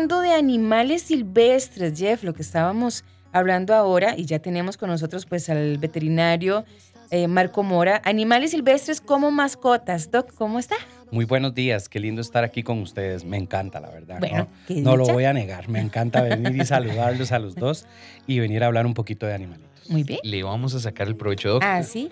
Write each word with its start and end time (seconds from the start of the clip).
hablando 0.00 0.22
de 0.22 0.32
animales 0.32 1.02
silvestres, 1.02 1.98
Jeff, 1.98 2.24
lo 2.24 2.32
que 2.32 2.40
estábamos 2.40 3.04
hablando 3.32 3.74
ahora, 3.74 4.14
y 4.16 4.24
ya 4.24 4.38
tenemos 4.38 4.78
con 4.78 4.88
nosotros 4.88 5.26
pues 5.26 5.50
al 5.50 5.76
veterinario 5.76 6.64
eh, 7.10 7.28
Marco 7.28 7.62
Mora, 7.62 8.00
animales 8.06 8.52
silvestres 8.52 9.02
como 9.02 9.30
mascotas. 9.30 10.10
Doc, 10.10 10.32
¿cómo 10.36 10.58
está? 10.58 10.76
Muy 11.10 11.26
buenos 11.26 11.54
días, 11.54 11.90
qué 11.90 12.00
lindo 12.00 12.22
estar 12.22 12.44
aquí 12.44 12.62
con 12.62 12.78
ustedes, 12.78 13.26
me 13.26 13.36
encanta 13.36 13.78
la 13.78 13.90
verdad. 13.90 14.20
Bueno, 14.20 14.48
no, 14.70 14.80
no 14.80 14.96
lo 14.96 15.04
voy 15.04 15.26
a 15.26 15.34
negar, 15.34 15.68
me 15.68 15.80
encanta 15.80 16.22
venir 16.22 16.56
y 16.56 16.64
saludarlos 16.64 17.30
a 17.32 17.38
los 17.38 17.54
dos 17.54 17.84
y 18.26 18.38
venir 18.38 18.64
a 18.64 18.68
hablar 18.68 18.86
un 18.86 18.94
poquito 18.94 19.26
de 19.26 19.34
animalitos. 19.34 19.90
Muy 19.90 20.02
bien. 20.02 20.20
Le 20.22 20.42
vamos 20.42 20.74
a 20.74 20.80
sacar 20.80 21.08
el 21.08 21.16
provecho, 21.16 21.50
Doc. 21.50 21.62
Ah, 21.62 21.82
sí. 21.82 22.08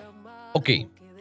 Ok, 0.52 0.68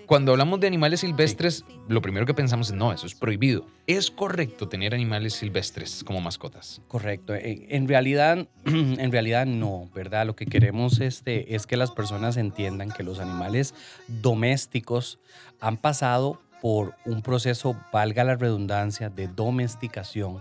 cuando 0.08 0.32
hablamos 0.32 0.62
de 0.62 0.68
animales 0.68 1.02
silvestres, 1.02 1.66
lo 1.90 2.02
primero 2.02 2.26
que 2.26 2.34
pensamos 2.34 2.70
es, 2.70 2.76
no, 2.76 2.94
eso 2.94 3.06
es 3.06 3.14
prohibido. 3.14 3.68
¿Es 3.88 4.10
correcto 4.10 4.70
tener 4.70 4.94
animales 4.94 5.34
silvestres 5.34 6.02
como 6.04 6.22
mascotas? 6.22 6.82
Correcto. 6.88 7.34
En 7.36 7.88
realidad, 7.90 8.48
en 8.66 9.12
realidad 9.12 9.46
no, 9.46 9.90
¿verdad? 9.94 10.26
Lo 10.26 10.36
que 10.36 10.46
queremos 10.46 11.02
este, 11.02 11.56
es 11.56 11.68
que 11.68 11.76
las 11.76 11.92
personas 11.92 12.38
entiendan 12.38 12.90
que 12.90 13.04
los 13.04 13.20
animales 13.20 13.76
domésticos 14.08 15.20
han 15.60 15.76
pasado 15.76 16.42
por 16.62 16.96
un 17.06 17.22
proceso, 17.22 17.76
valga 17.92 18.24
la 18.24 18.38
redundancia, 18.38 19.10
de 19.10 19.28
domesticación 19.28 20.40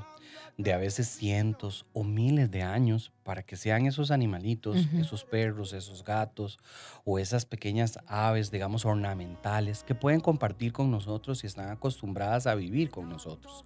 de 0.56 0.72
a 0.72 0.78
veces 0.78 1.08
cientos 1.08 1.86
o 1.92 2.04
miles 2.04 2.50
de 2.50 2.62
años 2.62 3.12
para 3.26 3.42
que 3.42 3.56
sean 3.56 3.86
esos 3.86 4.12
animalitos, 4.12 4.86
esos 4.96 5.24
perros, 5.24 5.72
esos 5.72 6.04
gatos 6.04 6.60
o 7.04 7.18
esas 7.18 7.44
pequeñas 7.44 7.98
aves, 8.06 8.52
digamos, 8.52 8.84
ornamentales 8.84 9.82
que 9.82 9.96
pueden 9.96 10.20
compartir 10.20 10.72
con 10.72 10.92
nosotros 10.92 11.42
y 11.42 11.48
están 11.48 11.70
acostumbradas 11.70 12.46
a 12.46 12.54
vivir 12.54 12.88
con 12.88 13.08
nosotros. 13.08 13.64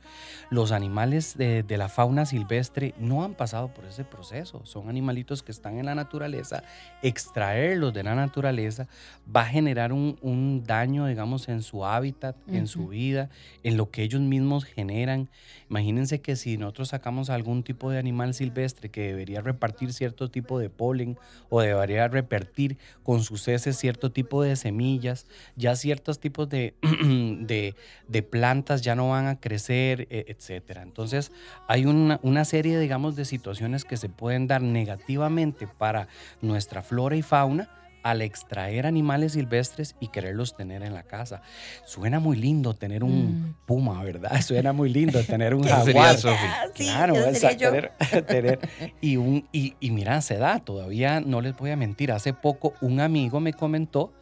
Los 0.48 0.72
animales 0.72 1.36
de, 1.36 1.62
la 1.76 1.90
fauna 1.90 2.24
silvestre 2.24 2.94
no 2.98 3.22
han 3.22 3.34
pasado 3.34 3.68
por 3.74 3.84
ese 3.84 4.02
proceso, 4.02 4.64
son 4.64 4.88
animalitos 4.88 5.42
que 5.42 5.52
están 5.52 5.78
en 5.78 5.84
la 5.84 5.94
naturaleza, 5.94 6.64
extraerlos 7.02 7.92
de 7.92 8.02
la 8.02 8.14
naturaleza 8.14 8.88
va 9.24 9.42
a 9.42 9.46
generar 9.46 9.92
un, 9.92 10.64
daño, 10.66 11.06
digamos, 11.06 11.50
en 11.50 11.60
su 11.62 11.84
hábitat, 11.84 12.34
en 12.48 12.66
su 12.66 12.88
vida, 12.88 13.28
en 13.62 13.76
lo 13.76 13.90
que 13.90 14.04
ellos 14.04 14.22
mismos 14.22 14.64
generan. 14.64 15.28
Imagínense 15.68 16.22
que 16.22 16.34
si 16.36 16.56
nosotros 16.56 16.88
sacamos 16.88 17.28
algún 17.28 17.62
tipo 17.62 17.90
de 17.90 17.98
animal 17.98 18.32
silvestre 18.32 18.88
que 18.88 19.02
debería 19.02 19.42
repartir 19.52 19.92
cierto 19.92 20.30
tipo 20.30 20.58
de 20.58 20.70
polen 20.70 21.18
o 21.48 21.60
debería 21.60 22.08
repartir 22.08 22.78
con 23.02 23.22
sus 23.22 23.46
heces 23.48 23.76
cierto 23.76 24.12
tipo 24.12 24.42
de 24.42 24.56
semillas, 24.56 25.26
ya 25.56 25.76
ciertos 25.76 26.20
tipos 26.20 26.48
de, 26.48 26.74
de, 28.08 28.22
plantas 28.22 28.82
ya 28.82 28.94
no 28.94 29.10
van 29.10 29.26
a 29.26 29.40
crecer, 29.40 30.06
e, 30.10 30.26
etc. 30.28 30.78
Entonces 30.82 31.32
hay 31.68 31.86
una, 31.86 32.20
una 32.22 32.44
serie, 32.44 32.78
digamos, 32.78 33.16
de 33.16 33.24
situaciones 33.24 33.84
que 33.84 33.96
se 33.96 34.08
pueden 34.08 34.46
dar 34.46 34.62
negativamente 34.62 35.66
para 35.66 36.08
nuestra 36.40 36.82
flora 36.82 37.16
y 37.16 37.22
fauna 37.22 37.79
al 38.02 38.22
extraer 38.22 38.86
animales 38.86 39.32
silvestres 39.32 39.96
y 40.00 40.08
quererlos 40.08 40.56
tener 40.56 40.82
en 40.82 40.94
la 40.94 41.02
casa. 41.02 41.42
Suena 41.84 42.20
muy 42.20 42.36
lindo 42.36 42.74
tener 42.74 43.04
un 43.04 43.50
mm. 43.50 43.54
puma, 43.66 44.02
¿verdad? 44.02 44.40
Suena 44.42 44.72
muy 44.72 44.90
lindo 44.90 45.22
tener 45.24 45.54
un 45.54 45.62
jaguar. 45.68 46.16
Ah, 46.26 46.64
claro, 46.74 47.14
tener, 47.14 47.92
tener, 48.26 48.58
y 49.00 49.16
un 49.16 49.48
y, 49.52 49.74
y 49.80 49.90
mira, 49.90 50.20
se 50.22 50.36
da, 50.36 50.58
todavía 50.60 51.20
no 51.20 51.40
les 51.40 51.56
voy 51.56 51.70
a 51.70 51.76
mentir, 51.76 52.12
hace 52.12 52.32
poco 52.32 52.74
un 52.80 53.00
amigo 53.00 53.40
me 53.40 53.52
comentó 53.52 54.12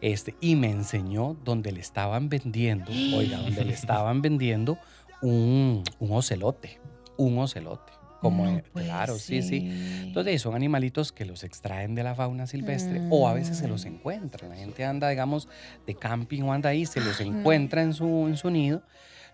este, 0.00 0.34
y 0.40 0.54
me 0.56 0.70
enseñó 0.70 1.36
donde 1.44 1.72
le 1.72 1.80
estaban 1.80 2.28
vendiendo, 2.28 2.90
oiga, 3.16 3.38
donde 3.38 3.64
le 3.64 3.72
estaban 3.74 4.20
vendiendo 4.20 4.78
un, 5.22 5.82
un 5.98 6.12
ocelote, 6.12 6.78
un 7.16 7.38
ocelote. 7.38 7.92
Como, 8.24 8.62
claro, 8.72 9.18
sí, 9.18 9.42
sí. 9.42 9.68
Entonces 10.02 10.40
son 10.40 10.54
animalitos 10.54 11.12
que 11.12 11.24
los 11.24 11.44
extraen 11.44 11.94
de 11.94 12.02
la 12.02 12.14
fauna 12.14 12.46
silvestre 12.46 13.02
o 13.10 13.28
a 13.28 13.34
veces 13.34 13.58
se 13.58 13.68
los 13.68 13.84
mm. 13.84 13.88
encuentran. 13.88 14.50
La 14.50 14.56
gente 14.56 14.84
anda, 14.84 15.08
digamos, 15.10 15.48
de 15.86 15.94
camping 15.94 16.42
o 16.42 16.52
anda 16.52 16.70
ahí, 16.70 16.86
se 16.86 17.00
los 17.00 17.20
encuentra 17.20 17.82
en 17.82 17.92
su, 17.92 18.06
en 18.26 18.36
su 18.36 18.50
nido, 18.50 18.82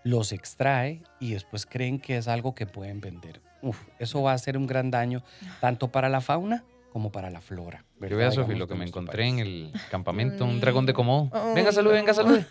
los 0.03 0.31
extrae 0.33 1.01
y 1.19 1.31
después 1.31 1.65
creen 1.65 1.99
que 1.99 2.17
es 2.17 2.27
algo 2.27 2.53
que 2.53 2.65
pueden 2.65 2.99
vender. 2.99 3.41
Uf, 3.61 3.79
eso 3.97 4.21
va 4.21 4.33
a 4.33 4.37
ser 4.37 4.57
un 4.57 4.67
gran 4.67 4.91
daño 4.91 5.23
tanto 5.61 5.89
para 5.89 6.09
la 6.09 6.19
fauna 6.19 6.65
como 6.91 7.11
para 7.11 7.29
la 7.29 7.39
flora. 7.39 7.85
Yo 8.01 8.17
veo 8.17 8.27
a 8.27 8.31
Sofi 8.31 8.55
lo 8.55 8.67
que 8.67 8.75
me 8.75 8.85
encontré 8.85 9.25
en 9.25 9.39
el 9.39 9.71
campamento, 9.89 10.43
un 10.43 10.59
dragón 10.59 10.85
de 10.85 10.93
Komodo. 10.93 11.31
venga, 11.55 11.71
salude, 11.71 11.93
venga, 11.93 12.13
salude. 12.13 12.45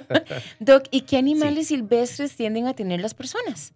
Doc, 0.58 0.84
¿y 0.90 1.02
qué 1.02 1.18
animales 1.18 1.68
silvestres 1.68 2.34
tienden 2.34 2.66
a 2.66 2.74
tener 2.74 3.00
las 3.00 3.12
personas? 3.12 3.74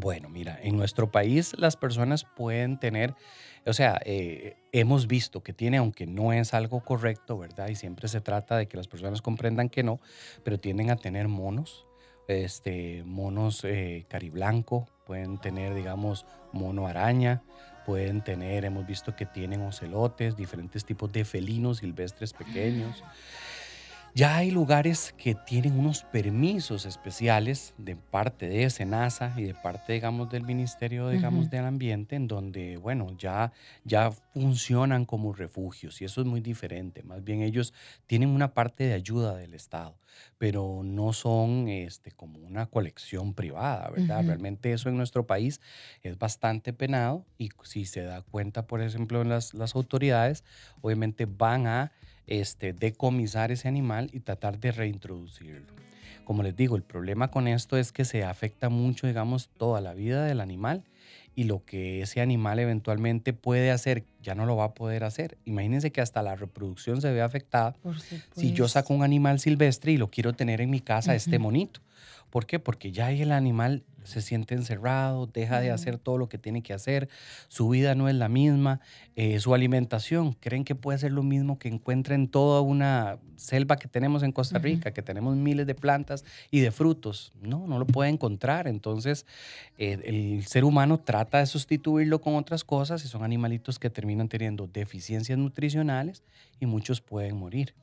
Bueno, 0.00 0.28
mira, 0.28 0.56
en 0.62 0.76
nuestro 0.76 1.10
país 1.10 1.56
las 1.58 1.76
personas 1.76 2.24
pueden 2.24 2.78
tener, 2.78 3.16
o 3.66 3.72
sea, 3.72 4.00
eh, 4.04 4.56
hemos 4.70 5.08
visto 5.08 5.42
que 5.42 5.52
tiene, 5.52 5.78
aunque 5.78 6.06
no 6.06 6.32
es 6.32 6.54
algo 6.54 6.84
correcto, 6.84 7.36
¿verdad? 7.36 7.66
Y 7.66 7.74
siempre 7.74 8.06
se 8.06 8.20
trata 8.20 8.56
de 8.56 8.68
que 8.68 8.76
las 8.76 8.86
personas 8.86 9.22
comprendan 9.22 9.68
que 9.68 9.82
no, 9.82 9.98
pero 10.44 10.60
tienden 10.60 10.92
a 10.92 10.96
tener 10.96 11.26
monos, 11.26 11.88
este, 12.28 13.02
monos 13.06 13.64
eh, 13.64 14.06
cariblanco, 14.08 14.86
pueden 15.04 15.38
tener, 15.38 15.74
digamos, 15.74 16.26
mono 16.52 16.86
araña, 16.86 17.42
pueden 17.84 18.22
tener, 18.22 18.64
hemos 18.64 18.86
visto 18.86 19.16
que 19.16 19.26
tienen 19.26 19.62
ocelotes, 19.62 20.36
diferentes 20.36 20.84
tipos 20.84 21.10
de 21.10 21.24
felinos 21.24 21.78
silvestres 21.78 22.34
pequeños. 22.34 23.02
Ya 24.14 24.36
hay 24.36 24.50
lugares 24.50 25.14
que 25.16 25.34
tienen 25.34 25.78
unos 25.78 26.02
permisos 26.02 26.86
especiales 26.86 27.74
de 27.78 27.94
parte 27.94 28.48
de 28.48 28.68
SENASA 28.68 29.34
y 29.36 29.44
de 29.44 29.54
parte, 29.54 29.92
digamos, 29.92 30.28
del 30.30 30.42
Ministerio, 30.42 31.08
digamos, 31.08 31.50
del 31.50 31.64
Ambiente, 31.64 32.16
en 32.16 32.26
donde, 32.26 32.78
bueno, 32.78 33.16
ya, 33.16 33.52
ya 33.84 34.10
funcionan 34.10 35.04
como 35.04 35.32
refugios 35.32 36.00
y 36.00 36.04
eso 36.04 36.22
es 36.22 36.26
muy 36.26 36.40
diferente. 36.40 37.02
Más 37.02 37.22
bien 37.22 37.42
ellos 37.42 37.72
tienen 38.06 38.30
una 38.30 38.54
parte 38.54 38.84
de 38.84 38.94
ayuda 38.94 39.36
del 39.36 39.54
Estado, 39.54 39.96
pero 40.36 40.82
no 40.84 41.12
son 41.12 41.68
este, 41.68 42.10
como 42.10 42.40
una 42.40 42.66
colección 42.66 43.34
privada, 43.34 43.90
¿verdad? 43.90 44.24
Realmente 44.24 44.72
eso 44.72 44.88
en 44.88 44.96
nuestro 44.96 45.26
país 45.26 45.60
es 46.02 46.18
bastante 46.18 46.72
penado 46.72 47.24
y 47.36 47.50
si 47.62 47.84
se 47.84 48.02
da 48.02 48.22
cuenta, 48.22 48.66
por 48.66 48.80
ejemplo, 48.80 49.22
en 49.22 49.28
las, 49.28 49.54
las 49.54 49.76
autoridades, 49.76 50.44
obviamente 50.80 51.26
van 51.26 51.66
a 51.66 51.92
este, 52.28 52.72
decomisar 52.72 53.50
ese 53.50 53.68
animal 53.68 54.10
y 54.12 54.20
tratar 54.20 54.58
de 54.60 54.72
reintroducirlo. 54.72 55.66
Como 56.24 56.42
les 56.42 56.54
digo, 56.54 56.76
el 56.76 56.82
problema 56.82 57.30
con 57.30 57.48
esto 57.48 57.76
es 57.76 57.90
que 57.90 58.04
se 58.04 58.22
afecta 58.22 58.68
mucho, 58.68 59.06
digamos, 59.06 59.48
toda 59.56 59.80
la 59.80 59.94
vida 59.94 60.24
del 60.24 60.40
animal 60.40 60.84
y 61.34 61.44
lo 61.44 61.64
que 61.64 62.02
ese 62.02 62.20
animal 62.20 62.58
eventualmente 62.58 63.32
puede 63.32 63.70
hacer, 63.70 64.04
ya 64.22 64.34
no 64.34 64.44
lo 64.44 64.56
va 64.56 64.64
a 64.64 64.74
poder 64.74 65.04
hacer. 65.04 65.38
Imagínense 65.44 65.90
que 65.90 66.00
hasta 66.00 66.22
la 66.22 66.36
reproducción 66.36 67.00
se 67.00 67.12
ve 67.12 67.22
afectada 67.22 67.76
si 68.36 68.52
yo 68.52 68.68
saco 68.68 68.92
un 68.92 69.02
animal 69.02 69.38
silvestre 69.40 69.92
y 69.92 69.96
lo 69.96 70.10
quiero 70.10 70.32
tener 70.34 70.60
en 70.60 70.68
mi 70.68 70.80
casa, 70.80 71.14
este 71.14 71.38
monito. 71.38 71.80
¿Por 72.30 72.46
qué? 72.46 72.58
Porque 72.58 72.92
ya 72.92 73.10
el 73.10 73.32
animal 73.32 73.84
se 74.08 74.22
siente 74.22 74.54
encerrado, 74.54 75.26
deja 75.26 75.60
de 75.60 75.70
hacer 75.70 75.98
todo 75.98 76.16
lo 76.16 76.28
que 76.28 76.38
tiene 76.38 76.62
que 76.62 76.72
hacer, 76.72 77.08
su 77.48 77.68
vida 77.68 77.94
no 77.94 78.08
es 78.08 78.14
la 78.14 78.28
misma, 78.28 78.80
eh, 79.16 79.38
su 79.38 79.54
alimentación, 79.54 80.32
creen 80.32 80.64
que 80.64 80.74
puede 80.74 80.98
ser 80.98 81.12
lo 81.12 81.22
mismo 81.22 81.58
que 81.58 81.68
encuentren 81.68 82.28
toda 82.28 82.62
una 82.62 83.18
selva 83.36 83.76
que 83.76 83.86
tenemos 83.86 84.22
en 84.22 84.32
Costa 84.32 84.58
Rica, 84.58 84.92
que 84.92 85.02
tenemos 85.02 85.36
miles 85.36 85.66
de 85.66 85.74
plantas 85.74 86.24
y 86.50 86.60
de 86.60 86.70
frutos. 86.70 87.32
No, 87.40 87.66
no 87.66 87.78
lo 87.78 87.86
puede 87.86 88.10
encontrar. 88.10 88.66
Entonces, 88.66 89.26
eh, 89.76 90.00
el 90.04 90.44
ser 90.46 90.64
humano 90.64 90.98
trata 90.98 91.38
de 91.38 91.46
sustituirlo 91.46 92.20
con 92.20 92.34
otras 92.34 92.64
cosas 92.64 93.04
y 93.04 93.08
son 93.08 93.22
animalitos 93.22 93.78
que 93.78 93.90
terminan 93.90 94.28
teniendo 94.28 94.66
deficiencias 94.66 95.38
nutricionales 95.38 96.22
y 96.60 96.66
muchos 96.66 97.00
pueden 97.00 97.36
morir. 97.36 97.74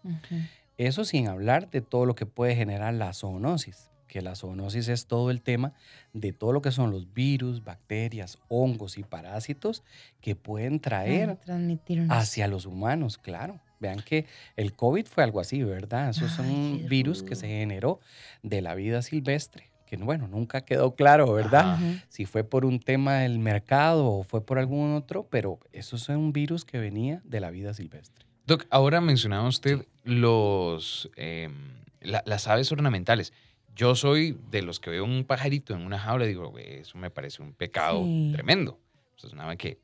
Eso 0.77 1.05
sin 1.05 1.27
hablar 1.27 1.69
de 1.69 1.81
todo 1.81 2.05
lo 2.05 2.15
que 2.15 2.25
puede 2.25 2.55
generar 2.55 2.93
la 2.95 3.13
zoonosis 3.13 3.89
que 4.15 4.21
la 4.21 4.33
zoonosis 4.33 4.87
es 4.87 5.07
todo 5.07 5.29
el 5.29 5.41
tema 5.41 5.73
de 6.13 6.31
todo 6.31 6.53
lo 6.53 6.61
que 6.61 6.71
son 6.71 6.89
los 6.89 7.13
virus, 7.13 7.65
bacterias, 7.65 8.39
hongos 8.47 8.97
y 8.97 9.03
parásitos 9.03 9.83
que 10.21 10.37
pueden 10.37 10.79
traer 10.79 11.37
hacia 12.07 12.47
los 12.47 12.65
humanos, 12.65 13.17
claro. 13.17 13.59
Vean 13.81 13.99
que 13.99 14.25
el 14.55 14.73
COVID 14.73 15.05
fue 15.05 15.25
algo 15.25 15.41
así, 15.41 15.63
¿verdad? 15.63 16.11
Esos 16.11 16.31
son 16.31 16.49
un 16.49 16.85
virus 16.87 17.23
que 17.23 17.35
se 17.35 17.49
generó 17.49 17.99
de 18.41 18.61
la 18.61 18.73
vida 18.73 19.01
silvestre, 19.01 19.69
que 19.85 19.97
bueno, 19.97 20.29
nunca 20.29 20.61
quedó 20.61 20.95
claro, 20.95 21.33
¿verdad? 21.33 21.77
Si 22.07 22.25
fue 22.25 22.45
por 22.45 22.63
un 22.63 22.79
tema 22.79 23.15
del 23.15 23.37
mercado 23.37 24.07
o 24.09 24.23
fue 24.23 24.45
por 24.45 24.59
algún 24.59 24.93
otro, 24.93 25.27
pero 25.29 25.59
eso 25.73 25.97
es 25.97 26.07
un 26.07 26.31
virus 26.31 26.63
que 26.63 26.77
venía 26.77 27.21
de 27.25 27.41
la 27.41 27.49
vida 27.49 27.73
silvestre. 27.73 28.25
Doc, 28.47 28.65
ahora 28.69 29.01
mencionaba 29.01 29.45
usted 29.45 29.85
los, 30.05 31.11
em, 31.17 31.51
las 31.99 32.47
aves 32.47 32.71
ornamentales. 32.71 33.33
Yo 33.75 33.93
soy 33.95 34.37
de 34.49 34.61
los 34.61 34.79
que 34.79 34.89
veo 34.89 35.03
un 35.03 35.25
pajarito 35.25 35.73
en 35.73 35.81
una 35.81 35.99
jaula 35.99 36.25
y 36.25 36.29
digo, 36.29 36.57
eso 36.57 36.97
me 36.97 37.09
parece 37.09 37.41
un 37.41 37.53
pecado 37.53 38.05
tremendo. 38.31 38.79
es, 39.17 39.33
una, 39.33 39.53
que, 39.57 39.79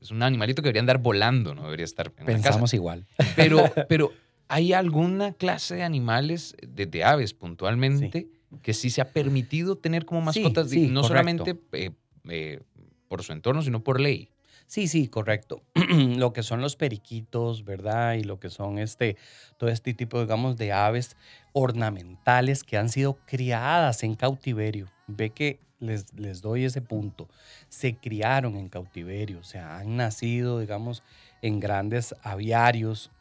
es 0.00 0.10
un 0.10 0.22
animalito 0.22 0.62
que 0.62 0.68
debería 0.68 0.80
andar 0.80 0.98
volando, 0.98 1.54
no 1.54 1.64
debería 1.64 1.84
estar 1.84 2.12
en 2.18 2.26
Pensamos 2.26 2.70
casa. 2.70 2.76
igual. 2.76 3.06
Pero, 3.36 3.64
pero 3.88 4.12
¿hay 4.48 4.72
alguna 4.72 5.32
clase 5.32 5.76
de 5.76 5.82
animales, 5.82 6.54
de, 6.62 7.04
aves 7.04 7.34
puntualmente, 7.34 8.28
que 8.62 8.74
sí 8.74 8.90
se 8.90 9.00
ha 9.00 9.10
permitido 9.10 9.76
tener 9.76 10.04
como 10.04 10.20
mascotas? 10.20 10.72
no 10.72 11.02
solamente 11.02 11.58
eh, 11.72 11.90
eh, 12.28 12.60
por 13.08 13.22
su 13.22 13.32
entorno, 13.32 13.62
sino 13.62 13.82
por 13.82 14.00
ley. 14.00 14.28
Sí, 14.66 14.88
sí, 14.88 15.08
correcto. 15.08 15.62
lo 15.74 16.32
que 16.32 16.42
son 16.42 16.60
los 16.60 16.76
periquitos, 16.76 17.64
¿verdad? 17.64 18.14
Y 18.14 18.24
lo 18.24 18.40
que 18.40 18.50
son 18.50 18.78
este, 18.78 19.16
todo 19.58 19.70
este 19.70 19.94
tipo, 19.94 20.20
digamos, 20.20 20.56
de 20.56 20.72
aves 20.72 21.16
ornamentales 21.52 22.64
que 22.64 22.78
han 22.78 22.88
sido 22.88 23.18
criadas 23.26 24.02
en 24.02 24.14
cautiverio. 24.14 24.86
Ve 25.06 25.30
que 25.30 25.60
les, 25.78 26.12
les 26.14 26.40
doy 26.40 26.64
ese 26.64 26.80
punto. 26.80 27.28
Se 27.68 27.96
criaron 27.96 28.56
en 28.56 28.68
cautiverio, 28.68 29.40
o 29.40 29.44
sea, 29.44 29.78
han 29.78 29.96
nacido, 29.96 30.60
digamos, 30.60 31.02
en 31.42 31.60
grandes 31.60 32.14
aviarios. 32.22 33.10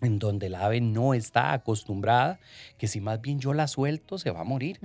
en 0.00 0.18
donde 0.18 0.46
el 0.46 0.54
ave 0.54 0.80
no 0.80 1.14
está 1.14 1.52
acostumbrada, 1.52 2.38
que 2.78 2.86
si 2.86 3.00
más 3.00 3.20
bien 3.20 3.40
yo 3.40 3.52
la 3.52 3.66
suelto 3.66 4.18
se 4.18 4.30
va 4.30 4.40
a 4.40 4.44
morir, 4.44 4.78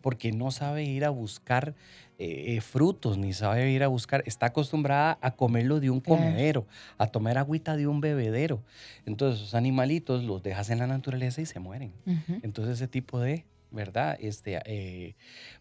porque 0.00 0.32
no 0.32 0.50
sabe 0.50 0.84
ir 0.84 1.04
a 1.04 1.10
buscar 1.10 1.74
eh, 2.22 2.54
eh, 2.54 2.60
frutos, 2.60 3.16
ni 3.16 3.32
sabe 3.32 3.70
ir 3.70 3.82
a 3.82 3.88
buscar, 3.88 4.22
está 4.26 4.44
acostumbrada 4.44 5.16
a 5.22 5.30
comerlo 5.30 5.80
de 5.80 5.88
un 5.88 6.00
comedero, 6.00 6.66
a 6.98 7.06
tomar 7.06 7.38
agüita 7.38 7.78
de 7.78 7.86
un 7.86 8.02
bebedero. 8.02 8.62
Entonces, 9.06 9.40
esos 9.40 9.54
animalitos 9.54 10.22
los 10.24 10.42
dejas 10.42 10.68
en 10.68 10.80
la 10.80 10.86
naturaleza 10.86 11.40
y 11.40 11.46
se 11.46 11.58
mueren. 11.60 11.94
Entonces, 12.42 12.74
ese 12.74 12.88
tipo 12.88 13.20
de, 13.20 13.46
¿verdad? 13.70 14.18
Este, 14.20 14.60
eh, 14.66 15.14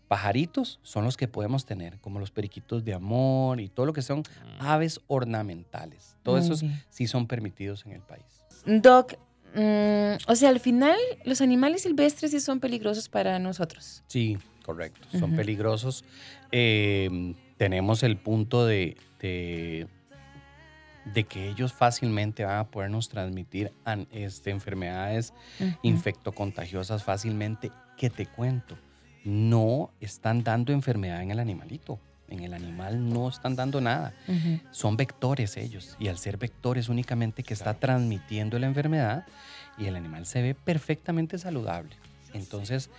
pajaritos 0.09 0.81
son 0.83 1.05
los 1.05 1.15
que 1.15 1.29
podemos 1.29 1.65
tener, 1.65 1.97
como 1.99 2.19
los 2.19 2.29
periquitos 2.29 2.83
de 2.83 2.93
amor 2.93 3.61
y 3.61 3.69
todo 3.69 3.85
lo 3.85 3.93
que 3.93 4.01
son 4.01 4.19
mm. 4.19 4.23
aves 4.59 4.99
ornamentales. 5.07 6.17
Todos 6.23 6.43
esos 6.43 6.65
sí 6.89 7.07
son 7.07 7.25
permitidos 7.25 7.85
en 7.85 7.93
el 7.93 8.01
país. 8.01 8.25
Doc, 8.65 9.13
mm, 9.55 10.27
o 10.27 10.35
sea, 10.35 10.49
al 10.49 10.59
final 10.59 10.97
los 11.23 11.39
animales 11.39 11.83
silvestres 11.83 12.31
sí 12.31 12.41
son 12.41 12.59
peligrosos 12.59 13.07
para 13.07 13.39
nosotros. 13.39 14.03
Sí, 14.07 14.37
correcto, 14.69 15.07
son 15.17 15.35
peligrosos. 15.35 16.05
Em, 16.51 17.33
tenemos 17.57 18.03
el 18.03 18.17
punto 18.17 18.67
de, 18.67 18.97
de, 19.19 19.87
que 21.23 21.49
ellos 21.49 21.73
fácilmente 21.73 22.45
van 22.45 22.59
a 22.59 22.67
podernos 22.67 23.09
transmitir 23.09 23.73
este, 24.11 24.51
enfermedades 24.51 25.33
infectocontagiosas 25.81 27.03
fácilmente. 27.03 27.71
Que 27.97 28.11
te 28.11 28.27
cuento, 28.27 28.77
no 29.25 29.89
están 30.01 30.43
dando 30.43 30.71
enfermedad 30.71 31.23
en 31.23 31.31
el 31.31 31.39
animalito. 31.39 31.99
En 32.27 32.41
el 32.43 32.53
animal 32.53 33.09
no 33.09 33.27
están 33.27 33.55
dando 33.55 33.81
nada. 33.81 34.13
Son 34.69 34.97
vectores 34.97 35.57
ellos. 35.57 35.97
Y 35.99 36.09
al 36.09 36.19
ser 36.19 36.37
vectores 36.37 36.89
únicamente 36.89 37.41
que 37.41 37.55
está 37.55 37.73
transmitiendo 37.73 38.59
la 38.59 38.67
enfermedad 38.67 39.25
y 39.79 39.87
el 39.87 39.95
animal 39.95 40.27
se 40.27 40.43
ve 40.43 40.53
perfectamente 40.53 41.39
saludable. 41.39 41.95
Entonces, 42.33 42.91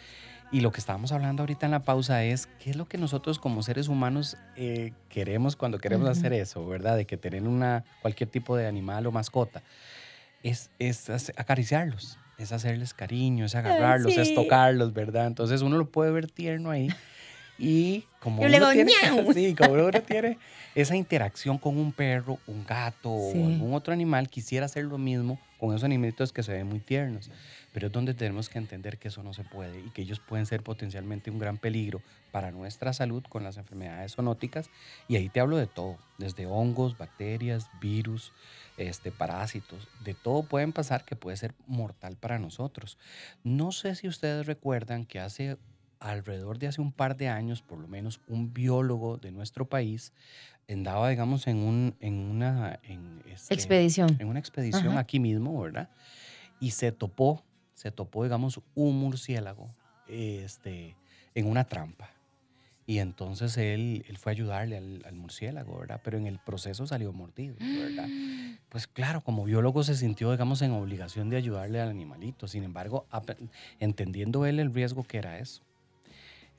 y 0.52 0.60
lo 0.60 0.72
que 0.72 0.80
estábamos 0.80 1.12
hablando 1.12 1.42
ahorita 1.42 1.66
en 1.66 1.72
la 1.72 1.82
pausa 1.82 2.24
es 2.24 2.48
qué 2.58 2.70
es 2.70 2.76
lo 2.76 2.86
que 2.86 2.98
nosotros 2.98 3.38
como 3.38 3.62
seres 3.62 3.88
humanos 3.88 4.36
eh, 4.56 4.92
queremos 5.08 5.54
cuando 5.54 5.78
queremos 5.78 6.08
hacer 6.08 6.32
eso, 6.32 6.66
¿verdad? 6.66 6.96
De 6.96 7.04
que 7.04 7.16
tener 7.16 7.44
una, 7.44 7.84
cualquier 8.02 8.28
tipo 8.28 8.56
de 8.56 8.66
animal 8.66 9.06
o 9.06 9.12
mascota. 9.12 9.62
Es, 10.42 10.70
es 10.78 11.08
acariciarlos, 11.36 12.18
es 12.38 12.50
hacerles 12.50 12.94
cariño, 12.94 13.44
es 13.44 13.54
agarrarlos, 13.54 14.16
es 14.16 14.34
tocarlos, 14.34 14.92
¿verdad? 14.92 15.26
Entonces 15.26 15.62
uno 15.62 15.78
lo 15.78 15.88
puede 15.88 16.10
ver 16.10 16.30
tierno 16.30 16.70
ahí. 16.70 16.88
Y 17.62 18.04
como, 18.20 18.42
uno, 18.42 18.70
tiene, 18.72 18.92
sí, 19.34 19.54
como 19.54 19.74
uno 19.74 19.90
tiene 20.00 20.38
esa 20.74 20.96
interacción 20.96 21.58
con 21.58 21.76
un 21.76 21.92
perro, 21.92 22.38
un 22.46 22.64
gato 22.64 23.10
o 23.10 23.32
algún 23.32 23.74
otro 23.74 23.92
animal, 23.92 24.30
quisiera 24.30 24.64
hacer 24.64 24.84
lo 24.84 24.96
mismo 24.96 25.38
con 25.58 25.70
esos 25.70 25.84
animalitos 25.84 26.32
que 26.32 26.42
se 26.42 26.54
ven 26.54 26.66
muy 26.66 26.80
tiernos 26.80 27.30
pero 27.72 27.86
es 27.86 27.92
donde 27.92 28.14
tenemos 28.14 28.48
que 28.48 28.58
entender 28.58 28.98
que 28.98 29.08
eso 29.08 29.22
no 29.22 29.32
se 29.32 29.44
puede 29.44 29.80
y 29.80 29.90
que 29.90 30.02
ellos 30.02 30.20
pueden 30.20 30.46
ser 30.46 30.62
potencialmente 30.62 31.30
un 31.30 31.38
gran 31.38 31.58
peligro 31.58 32.02
para 32.32 32.50
nuestra 32.50 32.92
salud 32.92 33.22
con 33.28 33.44
las 33.44 33.56
enfermedades 33.56 34.14
zoonóticas. 34.14 34.70
Y 35.08 35.16
ahí 35.16 35.28
te 35.28 35.40
hablo 35.40 35.56
de 35.56 35.66
todo, 35.66 35.98
desde 36.18 36.46
hongos, 36.46 36.98
bacterias, 36.98 37.68
virus, 37.80 38.32
este, 38.76 39.10
parásitos, 39.12 39.88
de 40.04 40.14
todo 40.14 40.42
pueden 40.42 40.72
pasar 40.72 41.04
que 41.04 41.16
puede 41.16 41.36
ser 41.36 41.54
mortal 41.66 42.16
para 42.16 42.38
nosotros. 42.38 42.98
No 43.44 43.72
sé 43.72 43.94
si 43.94 44.08
ustedes 44.08 44.46
recuerdan 44.46 45.04
que 45.04 45.20
hace 45.20 45.58
alrededor 46.00 46.58
de 46.58 46.68
hace 46.68 46.80
un 46.80 46.92
par 46.92 47.16
de 47.16 47.28
años, 47.28 47.60
por 47.62 47.78
lo 47.78 47.86
menos, 47.86 48.20
un 48.26 48.54
biólogo 48.54 49.18
de 49.18 49.32
nuestro 49.32 49.66
país 49.66 50.12
andaba, 50.68 51.08
digamos, 51.10 51.46
en, 51.46 51.58
un, 51.58 51.94
en 52.00 52.14
una 52.14 52.80
este, 53.26 53.54
expedición. 53.54 54.16
En 54.18 54.28
una 54.28 54.38
expedición 54.38 54.98
aquí 54.98 55.20
mismo, 55.20 55.60
¿verdad? 55.60 55.90
Y 56.60 56.70
se 56.70 56.92
topó 56.92 57.44
se 57.80 57.90
topó, 57.90 58.24
digamos, 58.24 58.60
un 58.74 59.00
murciélago 59.00 59.70
este, 60.06 60.96
en 61.34 61.46
una 61.46 61.64
trampa. 61.64 62.10
Y 62.86 62.98
entonces 62.98 63.56
él, 63.56 64.04
él 64.06 64.18
fue 64.18 64.32
a 64.32 64.34
ayudarle 64.34 64.76
al, 64.76 65.14
murciélago, 65.14 65.78
¿verdad? 65.78 65.98
Pero 66.04 66.18
en 66.18 66.26
el 66.26 66.38
proceso 66.38 66.86
salió 66.86 67.10
mordido, 67.14 67.56
¿verdad? 67.58 68.06
Pues 68.68 68.86
claro, 68.86 69.22
como 69.22 69.46
biólogo 69.46 69.82
se 69.82 69.94
sintió, 69.94 70.30
digamos, 70.30 70.60
en 70.60 70.72
obligación 70.72 71.30
de 71.30 71.38
ayudarle 71.38 71.80
al 71.80 71.88
animalito. 71.88 72.48
Sin 72.48 72.64
embargo, 72.64 73.06
entendiendo 73.78 74.44
él 74.44 74.60
el 74.60 74.74
riesgo 74.74 75.02
que 75.04 75.16
era 75.16 75.38
eso. 75.38 75.62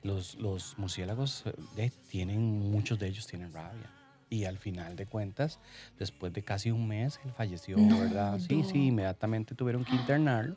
Los, 0.02 0.34
los 0.34 0.76
murciélagos 0.76 1.44
eh, 1.76 1.92
tienen, 2.08 2.68
muchos 2.68 2.98
de 2.98 3.06
ellos 3.06 3.28
tienen 3.28 3.52
rabia. 3.52 3.92
Y 4.28 4.46
al 4.46 4.58
final 4.58 4.96
de 4.96 5.06
cuentas, 5.06 5.60
después 6.00 6.32
de 6.32 6.42
casi 6.42 6.72
un 6.72 6.88
mes, 6.88 7.20
él 7.24 7.32
falleció, 7.32 7.76
¿verdad? 7.76 8.40
Sí, 8.40 8.64
sí, 8.64 8.86
inmediatamente 8.86 9.54
tuvieron 9.54 9.84
que 9.84 9.94
internarlo 9.94 10.56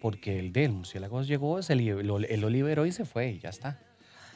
porque 0.00 0.38
el 0.38 0.52
del 0.52 0.72
murciélago 0.72 1.22
llegó, 1.22 1.62
se 1.62 1.74
él 1.74 2.06
lo 2.06 2.50
liberó 2.50 2.86
y 2.86 2.92
se 2.92 3.04
fue 3.04 3.30
y 3.30 3.38
ya 3.38 3.50
está. 3.50 3.78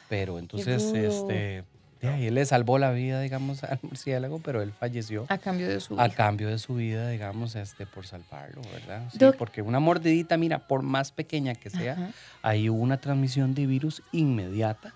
Pero 0.09 0.37
entonces, 0.37 0.83
este, 0.93 1.63
él 2.01 2.35
le 2.35 2.45
salvó 2.45 2.77
la 2.77 2.91
vida, 2.91 3.21
digamos, 3.21 3.63
al 3.63 3.79
murciélago, 3.81 4.39
pero 4.39 4.61
él 4.61 4.71
falleció. 4.71 5.25
A 5.29 5.37
cambio 5.37 5.67
de 5.67 5.79
su 5.79 5.95
vida. 5.95 6.03
A 6.03 6.09
cambio 6.09 6.47
de 6.47 6.59
su 6.59 6.75
vida, 6.75 7.09
digamos, 7.09 7.55
este, 7.55 7.85
por 7.85 8.05
salvarlo, 8.05 8.61
¿verdad? 8.71 9.09
Sí, 9.11 9.25
porque 9.37 9.61
una 9.61 9.79
mordidita, 9.79 10.37
mira, 10.37 10.67
por 10.67 10.83
más 10.83 11.11
pequeña 11.11 11.55
que 11.55 11.69
sea, 11.69 12.11
hay 12.41 12.69
una 12.69 12.97
transmisión 12.97 13.55
de 13.55 13.65
virus 13.65 14.03
inmediata 14.11 14.93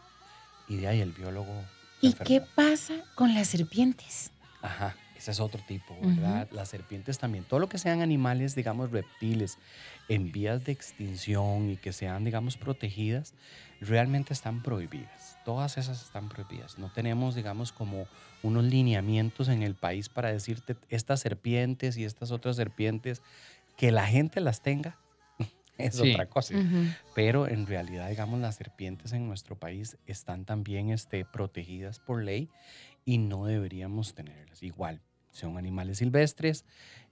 y 0.68 0.78
de 0.78 0.88
ahí 0.88 1.02
el 1.02 1.12
biólogo. 1.12 1.54
¿Y 2.02 2.14
qué 2.14 2.42
pasa 2.42 2.94
con 3.16 3.34
las 3.34 3.48
serpientes? 3.48 4.32
Ajá. 4.62 4.96
Ese 5.20 5.32
es 5.32 5.42
otro 5.42 5.62
tipo, 5.68 5.98
¿verdad? 6.02 6.48
Las 6.52 6.70
serpientes 6.70 7.20
también. 7.20 7.44
Todo 7.44 7.60
lo 7.60 7.68
que 7.68 7.78
sean 7.78 8.00
animales, 8.00 8.56
digamos, 8.56 8.90
reptiles, 8.90 9.58
en 10.08 10.32
vías 10.32 10.64
de 10.64 10.72
extinción 10.72 11.70
y 11.72 11.76
que 11.76 11.92
sean, 11.92 12.24
digamos, 12.24 12.56
protegidas, 12.56 13.34
realmente 13.82 14.32
están 14.32 14.64
prohibidas. 14.64 15.38
Todas 15.44 15.78
esas 15.78 16.02
están 16.02 16.30
prohibidas. 16.30 16.80
No 16.80 16.90
tenemos, 16.90 17.36
digamos, 17.36 17.74
como 17.74 18.08
unos 18.44 18.64
lineamientos 18.64 19.50
en 19.50 19.62
el 19.62 19.76
país 19.76 20.08
para 20.08 20.32
decirte 20.32 20.78
estas 20.88 21.20
serpientes 21.20 21.98
y 21.98 22.06
estas 22.06 22.32
otras 22.32 22.56
serpientes, 22.56 23.22
que 23.76 23.92
la 23.92 24.06
gente 24.06 24.40
las 24.40 24.62
tenga, 24.62 24.96
es 25.78 26.00
otra 26.00 26.28
cosa. 26.28 26.54
Pero 27.14 27.46
en 27.46 27.68
realidad, 27.68 28.08
digamos, 28.08 28.40
las 28.40 28.56
serpientes 28.56 29.12
en 29.12 29.28
nuestro 29.28 29.60
país 29.60 29.98
están 30.08 30.46
también 30.46 30.92
este, 30.92 31.26
protegidas 31.26 32.00
por 32.00 32.24
ley 32.24 32.48
y 33.04 33.18
no 33.18 33.46
deberíamos 33.46 34.14
tenerlas. 34.14 34.64
Igual, 34.64 35.02
son 35.32 35.58
animales 35.58 36.00
silvestres 36.00 36.66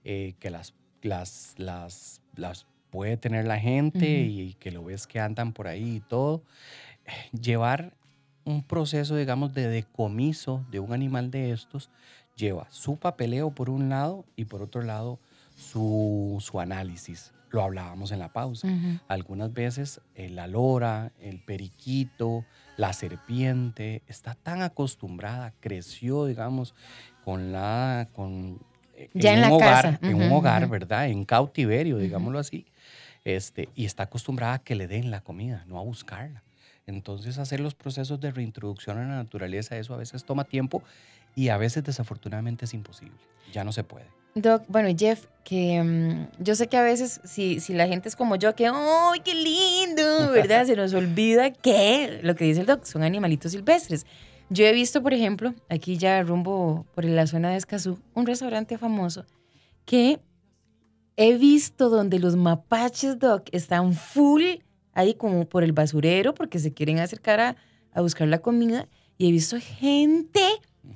eh, 0.04 0.34
que 0.38 0.50
las, 0.50 0.74
las, 1.02 1.54
las, 1.56 2.20
las 2.34 2.66
puede 2.90 3.16
tener 3.16 3.46
la 3.46 3.58
gente 3.58 4.08
y, 4.08 4.54
que 4.54 4.70
lo 4.70 4.84
ves 4.84 5.06
que 5.06 5.20
andan 5.20 5.52
por 5.52 5.68
ahí 5.68 5.96
y 5.96 6.00
todo. 6.00 6.42
Llevar 7.32 7.92
un 8.44 8.62
proceso, 8.62 9.16
digamos, 9.16 9.54
de 9.54 9.68
decomiso 9.68 10.64
de 10.70 10.80
un 10.80 10.92
animal 10.92 11.30
de 11.30 11.52
estos 11.52 11.90
lleva 12.36 12.66
su 12.70 12.96
papeleo 12.96 13.50
por 13.50 13.68
un 13.68 13.88
lado 13.88 14.24
y 14.36 14.44
por 14.44 14.62
otro 14.62 14.82
lado 14.82 15.18
su, 15.56 16.38
su 16.40 16.60
análisis. 16.60 17.32
Lo 17.50 17.62
hablábamos 17.62 18.12
en 18.12 18.18
la 18.18 18.32
pausa. 18.32 18.68
Algunas 19.08 19.52
veces 19.52 20.00
la 20.16 20.46
lora, 20.46 21.12
el 21.20 21.40
periquito, 21.40 22.44
la 22.76 22.92
serpiente 22.92 24.02
está 24.06 24.34
tan 24.34 24.62
acostumbrada, 24.62 25.52
creció, 25.60 26.26
digamos, 26.26 26.74
con 27.24 27.52
la, 27.52 28.08
con, 28.14 28.60
eh, 28.94 29.10
ya 29.14 29.34
en, 29.34 29.44
un 29.44 29.52
hogar, 29.52 29.98
en 30.02 30.14
un 30.14 30.32
hogar, 30.32 30.68
¿verdad? 30.68 31.08
En 31.08 31.24
cautiverio, 31.24 31.98
digámoslo 31.98 32.38
así. 32.38 32.66
Este, 33.24 33.68
y 33.74 33.84
está 33.84 34.04
acostumbrada 34.04 34.54
a 34.54 34.58
que 34.60 34.74
le 34.74 34.86
den 34.86 35.10
la 35.10 35.20
comida, 35.20 35.64
no 35.66 35.78
a 35.78 35.82
buscarla. 35.82 36.42
Entonces, 36.86 37.38
hacer 37.38 37.60
los 37.60 37.74
procesos 37.74 38.18
de 38.20 38.30
reintroducción 38.30 38.96
a 38.98 39.02
la 39.02 39.16
naturaleza, 39.16 39.76
eso 39.76 39.92
a 39.92 39.98
veces 39.98 40.24
toma 40.24 40.44
tiempo 40.44 40.82
y 41.34 41.50
a 41.50 41.58
veces 41.58 41.84
desafortunadamente 41.84 42.64
es 42.64 42.74
imposible. 42.74 43.18
Ya 43.52 43.62
no 43.64 43.72
se 43.72 43.84
puede. 43.84 44.06
Doc, 44.34 44.64
bueno, 44.68 44.88
Jeff, 44.96 45.26
que 45.44 45.82
mm, 45.82 46.42
yo 46.42 46.54
sé 46.54 46.68
que 46.68 46.76
a 46.76 46.82
veces 46.82 47.20
si, 47.24 47.60
si 47.60 47.72
la 47.72 47.86
gente 47.88 48.08
es 48.08 48.16
como 48.16 48.36
yo, 48.36 48.54
que 48.54 48.66
¡ay, 48.66 49.20
qué 49.24 49.34
lindo! 49.34 50.30
¿Verdad? 50.32 50.66
Se 50.66 50.76
nos 50.76 50.94
olvida 50.94 51.50
que 51.50 52.20
lo 52.22 52.34
que 52.34 52.44
dice 52.44 52.60
el 52.60 52.66
Doc 52.66 52.84
son 52.84 53.02
animalitos 53.02 53.52
silvestres. 53.52 54.06
Yo 54.50 54.64
he 54.64 54.72
visto, 54.72 55.02
por 55.02 55.12
ejemplo, 55.12 55.54
aquí 55.68 55.98
ya 55.98 56.22
rumbo 56.22 56.86
por 56.94 57.04
la 57.04 57.26
zona 57.26 57.50
de 57.50 57.56
Escazú, 57.56 57.98
un 58.14 58.26
restaurante 58.26 58.78
famoso 58.78 59.26
que 59.84 60.20
he 61.16 61.36
visto 61.36 61.88
donde 61.88 62.18
los 62.18 62.36
mapaches, 62.36 63.18
Doc, 63.18 63.48
están 63.52 63.94
full 63.94 64.42
ahí 64.92 65.14
como 65.14 65.48
por 65.48 65.64
el 65.64 65.72
basurero 65.72 66.34
porque 66.34 66.58
se 66.58 66.72
quieren 66.72 66.98
acercar 66.98 67.40
a, 67.40 67.56
buscar 68.00 68.28
la 68.28 68.38
comida 68.38 68.86
y 69.16 69.28
he 69.28 69.32
visto 69.32 69.56
gente 69.60 70.42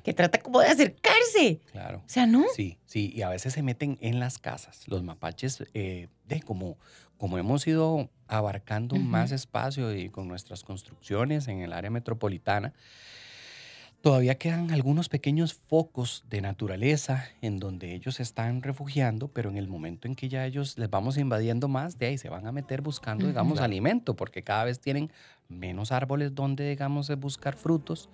que 0.03 0.15
trata 0.15 0.39
como 0.39 0.61
de 0.61 0.69
acercarse. 0.69 1.61
Claro. 1.71 1.99
O 1.99 2.09
sea, 2.09 2.27
¿no? 2.27 2.45
Sí, 2.55 2.79
sí, 2.87 3.13
y 3.15 3.23
a 3.23 3.29
veces 3.29 3.53
se 3.53 3.63
meten 3.63 3.99
en 4.01 4.21
las 4.21 4.39
casas. 4.39 4.87
Los 4.89 5.03
mapaches, 5.03 5.65
eh, 5.75 6.09
de 6.27 6.41
como, 6.41 6.79
como 7.19 7.39
hemos 7.39 7.67
ido 7.67 8.11
abarcando 8.29 8.97
más 8.97 9.33
espacio 9.33 9.95
y 9.95 10.09
con 10.09 10.29
nuestras 10.29 10.65
construcciones 10.65 11.49
en 11.49 11.61
el 11.61 11.73
área 11.73 11.91
metropolitana, 11.91 12.73
todavía 14.03 14.35
quedan 14.37 14.73
algunos 14.73 15.09
pequeños 15.09 15.55
focos 15.55 16.25
de 16.29 16.41
naturaleza 16.41 17.25
en 17.41 17.59
donde 17.59 17.95
ellos 17.95 18.17
se 18.17 18.25
están 18.25 18.63
refugiando, 18.63 19.29
pero 19.29 19.49
en 19.49 19.57
el 19.57 19.69
momento 19.69 20.09
en 20.09 20.17
que 20.17 20.29
ya 20.29 20.45
ellos 20.45 20.77
les 20.77 20.91
vamos 20.91 21.17
invadiendo 21.17 21.69
más, 21.69 21.99
de 21.99 22.07
ahí 22.07 22.19
se 22.19 22.29
van 22.29 22.47
a 22.47 22.53
meter 22.53 22.83
buscando, 22.83 23.27
digamos, 23.27 23.61
alimento, 23.61 24.17
porque 24.17 24.43
cada 24.43 24.65
vez 24.65 24.81
tienen 24.81 25.13
menos 25.53 25.93
árboles 25.93 26.35
donde, 26.35 26.69
digamos, 26.71 27.09
buscar 27.19 27.57
frutos, 27.57 28.09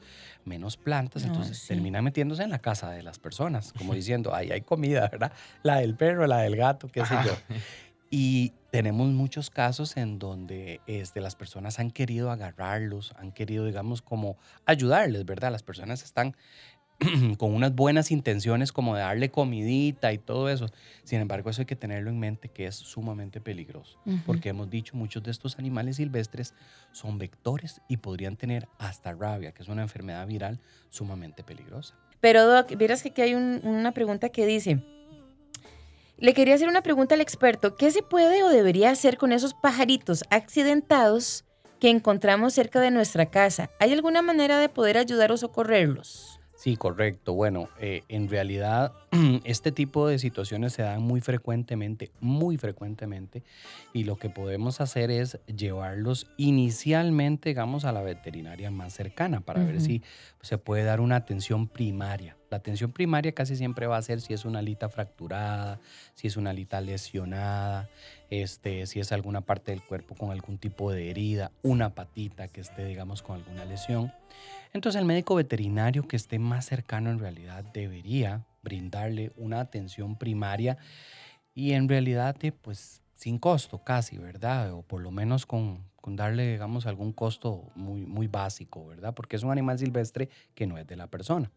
menos 0.44 0.76
plantas, 0.76 1.22
No, 1.22 1.28
entonces 1.28 1.58
sí. 1.58 1.68
termina 1.68 2.02
metiéndose 2.02 2.42
en 2.42 2.50
la 2.50 2.58
casa 2.58 2.90
de 2.90 3.02
las 3.02 3.18
personas, 3.18 3.72
como 3.72 3.94
diciendo, 3.94 4.34
ahí 4.34 4.50
hay 4.50 4.60
comida, 4.60 5.08
¿verdad? 5.10 5.32
La 5.62 5.76
del 5.76 5.94
perro, 5.96 6.26
la 6.26 6.38
del 6.38 6.56
gato, 6.56 6.88
qué 6.88 7.04
sé 7.04 7.14
yo. 7.24 7.32
Y 8.10 8.52
tenemos 8.70 9.08
muchos 9.08 9.50
casos 9.50 9.96
en 9.98 10.18
donde 10.18 10.80
este, 10.86 11.20
las 11.20 11.36
personas 11.36 11.78
han 11.78 11.90
querido 11.90 12.30
agarrarlos, 12.30 13.12
han 13.18 13.32
querido, 13.32 13.66
digamos, 13.66 14.00
como 14.00 14.38
ayudarles, 14.64 15.26
¿verdad? 15.26 15.52
Las 15.52 15.62
personas 15.62 16.02
están 16.02 16.34
con 17.38 17.54
unas 17.54 17.74
buenas 17.74 18.10
intenciones 18.10 18.72
como 18.72 18.94
de 18.94 19.02
darle 19.02 19.30
comidita 19.30 20.12
y 20.12 20.18
todo 20.18 20.48
eso. 20.48 20.66
Sin 21.04 21.20
embargo, 21.20 21.50
eso 21.50 21.62
hay 21.62 21.66
que 21.66 21.76
tenerlo 21.76 22.10
en 22.10 22.18
mente 22.18 22.48
que 22.48 22.66
es 22.66 22.74
sumamente 22.74 23.40
peligroso. 23.40 23.98
Porque 24.26 24.48
hemos 24.48 24.68
dicho, 24.68 24.96
muchos 24.96 25.22
de 25.22 25.30
estos 25.30 25.58
animales 25.58 25.96
silvestres 25.96 26.54
son 26.92 27.18
vectores 27.18 27.80
y 27.88 27.98
podrían 27.98 28.36
tener 28.36 28.68
hasta 28.78 29.12
rabia, 29.12 29.52
que 29.52 29.62
es 29.62 29.68
una 29.68 29.82
enfermedad 29.82 30.26
viral 30.26 30.58
sumamente 30.90 31.44
peligrosa. 31.44 31.94
Pero, 32.20 32.44
Doc, 32.46 32.74
vieras 32.76 33.02
que 33.02 33.10
aquí 33.10 33.22
hay 33.22 33.34
un- 33.34 33.60
una 33.64 33.92
pregunta 33.92 34.28
que 34.30 34.44
dice, 34.44 34.82
le 36.16 36.34
quería 36.34 36.56
hacer 36.56 36.68
una 36.68 36.82
pregunta 36.82 37.14
al 37.14 37.20
experto, 37.20 37.76
¿qué 37.76 37.92
se 37.92 38.02
puede 38.02 38.42
o 38.42 38.48
debería 38.48 38.90
hacer 38.90 39.18
con 39.18 39.30
esos 39.30 39.54
pajaritos 39.54 40.24
accidentados 40.30 41.44
que 41.78 41.90
encontramos 41.90 42.54
cerca 42.54 42.80
de 42.80 42.90
nuestra 42.90 43.26
casa? 43.26 43.70
¿Hay 43.78 43.92
alguna 43.92 44.20
manera 44.20 44.58
de 44.58 44.68
poder 44.68 44.98
ayudar 44.98 45.30
o 45.30 45.36
socorrerlos? 45.36 46.37
Sí, 46.58 46.76
correcto. 46.76 47.34
Bueno, 47.34 47.68
eh, 47.78 48.02
en 48.08 48.28
realidad 48.28 48.92
este 49.44 49.70
tipo 49.70 50.08
de 50.08 50.18
situaciones 50.18 50.72
se 50.72 50.82
dan 50.82 51.00
muy 51.00 51.20
frecuentemente, 51.20 52.10
muy 52.18 52.56
frecuentemente, 52.56 53.44
y 53.92 54.02
lo 54.02 54.16
que 54.16 54.28
podemos 54.28 54.80
hacer 54.80 55.12
es 55.12 55.38
llevarlos 55.46 56.26
inicialmente, 56.36 57.50
digamos, 57.50 57.84
a 57.84 57.92
la 57.92 58.02
veterinaria 58.02 58.72
más 58.72 58.92
cercana 58.92 59.38
para 59.38 59.62
ver 59.62 59.80
si 59.80 60.02
se 60.42 60.58
puede 60.58 60.82
dar 60.82 61.00
una 61.00 61.14
atención 61.14 61.68
primaria. 61.68 62.36
La 62.50 62.56
atención 62.56 62.90
primaria 62.90 63.30
casi 63.30 63.54
siempre 63.54 63.86
va 63.86 63.96
a 63.96 64.02
ser 64.02 64.20
si 64.20 64.34
es 64.34 64.44
una 64.44 64.58
alita 64.58 64.88
fracturada, 64.88 65.78
si 66.16 66.26
es 66.26 66.36
una 66.36 66.50
alita 66.50 66.80
lesionada, 66.80 67.88
este, 68.30 68.86
si 68.86 68.98
es 68.98 69.12
alguna 69.12 69.42
parte 69.42 69.70
del 69.70 69.84
cuerpo 69.84 70.16
con 70.16 70.32
algún 70.32 70.58
tipo 70.58 70.90
de 70.90 71.08
herida, 71.08 71.52
una 71.62 71.94
patita 71.94 72.48
que 72.48 72.62
esté, 72.62 72.84
digamos, 72.84 73.22
con 73.22 73.36
alguna 73.36 73.64
lesión. 73.64 74.12
Entonces 74.72 75.00
el 75.00 75.06
médico 75.06 75.34
veterinario 75.34 76.06
que 76.06 76.16
esté 76.16 76.38
más 76.38 76.66
cercano 76.66 77.10
en 77.10 77.18
realidad 77.18 77.64
debería 77.72 78.44
brindarle 78.62 79.32
una 79.36 79.60
atención 79.60 80.16
primaria 80.16 80.76
y 81.54 81.72
en 81.72 81.88
realidad 81.88 82.36
eh, 82.42 82.52
pues 82.52 83.02
sin 83.14 83.38
costo 83.38 83.82
casi, 83.82 84.18
¿verdad? 84.18 84.72
O 84.74 84.82
por 84.82 85.00
lo 85.00 85.10
menos 85.10 85.44
con, 85.46 85.84
con 85.96 86.14
darle, 86.16 86.52
digamos, 86.52 86.86
algún 86.86 87.12
costo 87.12 87.64
muy, 87.74 88.06
muy 88.06 88.28
básico, 88.28 88.86
¿verdad? 88.86 89.14
Porque 89.14 89.36
es 89.36 89.42
un 89.42 89.50
animal 89.50 89.78
silvestre 89.78 90.28
que 90.54 90.66
no 90.66 90.78
es 90.78 90.86
de 90.86 90.96
la 90.96 91.08
persona. 91.08 91.50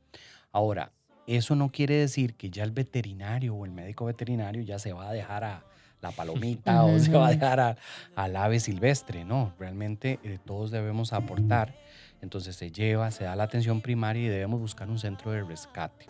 Ahora, 0.52 0.92
eso 1.28 1.56
no 1.56 1.70
quiere 1.72 1.96
decir 1.96 2.34
que 2.36 2.50
ya 2.50 2.64
el 2.64 2.72
veterinario 2.72 3.54
o 3.56 3.66
el 3.66 3.72
médico 3.72 4.06
veterinario 4.06 4.64
ya 4.64 4.80
se 4.80 4.92
va 4.92 5.10
a 5.10 5.14
dejar 5.14 5.44
a 5.44 5.64
la 6.02 6.12
palomita 6.12 6.84
o 6.84 6.98
se 6.98 7.12
va 7.14 7.28
a 7.28 7.30
dejar 7.32 7.60
a- 7.60 7.78
al 8.16 8.36
ave 8.36 8.60
silvestre, 8.60 9.24
no, 9.24 9.54
realmente 9.60 10.20
eh, 10.24 10.40
todos 10.44 10.72
debemos 10.72 11.14
aportar. 11.14 11.76
Entonces 12.22 12.56
se 12.56 12.72
lleva, 12.72 13.12
se 13.12 13.24
da 13.24 13.36
la 13.36 13.44
atención 13.44 13.82
primaria 13.82 14.24
y 14.24 14.30
debemos 14.30 14.60
buscar 14.60 14.90
un 14.90 15.00
centro 15.00 15.32
de 15.32 15.44
rescate. 15.44 16.08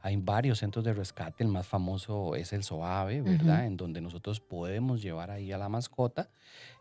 Hay 0.00 0.16
varios 0.16 0.58
centros 0.58 0.84
de 0.84 0.92
rescate, 0.92 1.42
el 1.42 1.50
más 1.50 1.66
famoso 1.66 2.36
es 2.36 2.52
el 2.52 2.62
SOAVE, 2.62 3.22
¿verdad? 3.22 3.58
Ujú. 3.58 3.66
En 3.66 3.76
donde 3.76 4.00
nosotros 4.00 4.40
podemos 4.40 5.02
llevar 5.02 5.30
ahí 5.30 5.52
a 5.52 5.58
la 5.58 5.68
mascota 5.68 6.30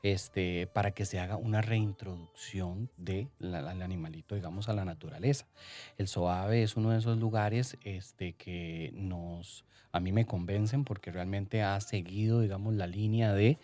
este, 0.04 0.68
para 0.68 0.92
que 0.92 1.06
se 1.06 1.20
haga 1.20 1.38
una 1.38 1.62
reintroducción 1.62 2.90
del 2.98 3.30
animalito, 3.42 4.36
digamos, 4.36 4.70
a 4.70 4.74
la 4.74 4.86
naturaleza. 4.86 5.46
El 5.98 6.08
SOAVE 6.08 6.64
es 6.64 6.76
uno 6.76 6.92
de 6.92 7.00
esos 7.00 7.18
lugares 7.18 7.78
este, 7.84 8.34
que 8.34 8.92
nos, 8.94 9.66
a 9.92 10.00
mí 10.00 10.12
me 10.12 10.26
convencen 10.26 10.84
porque 10.84 11.12
realmente 11.12 11.64
ha 11.64 11.80
seguido, 11.82 12.42
digamos, 12.42 12.76
la 12.76 12.88
línea 12.88 13.34
de 13.34 13.58